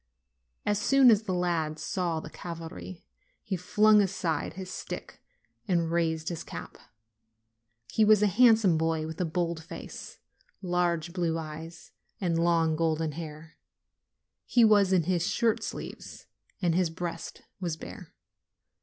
As 0.65 0.79
soon 0.79 1.11
as 1.11 1.21
the 1.21 1.33
lad 1.35 1.77
saw 1.77 2.19
the 2.19 2.31
cavalry, 2.31 3.05
he 3.43 3.55
flung 3.55 4.01
aside 4.01 4.53
his 4.53 4.71
stick 4.71 5.21
and 5.67 5.91
raised 5.91 6.29
his 6.29 6.43
cap. 6.43 6.79
He 7.91 8.03
was 8.03 8.23
a 8.23 8.25
handsome 8.25 8.79
boy, 8.79 9.05
with 9.05 9.21
a 9.21 9.25
bold 9.25 9.63
face, 9.63 10.17
large 10.59 11.13
blue 11.13 11.37
eyes 11.37 11.91
and 12.19 12.43
long, 12.43 12.75
golden 12.75 13.11
hair. 13.11 13.57
He 14.47 14.65
was 14.65 14.91
in 14.91 15.03
his 15.03 15.27
shirt 15.27 15.61
sleeves 15.61 16.25
and 16.63 16.73
his 16.73 16.89
breast 16.89 17.43
was 17.59 17.77
bare. 17.77 18.11